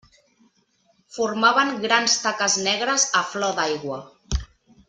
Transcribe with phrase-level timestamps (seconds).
[1.17, 4.05] Formaven grans taques negres a flor d'aigua.